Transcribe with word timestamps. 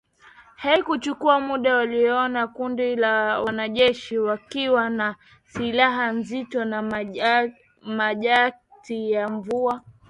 Haikuchukua 0.57 1.39
muda 1.39 1.75
waliona 1.75 2.47
kundi 2.47 2.95
la 2.95 3.41
wanajeshi 3.41 4.17
wakiwa 4.17 4.89
na 4.89 5.15
silaha 5.45 6.11
nzito 6.11 6.65
na 6.65 6.81
majaketi 7.83 9.11
ya 9.11 9.29
mvua 9.29 9.81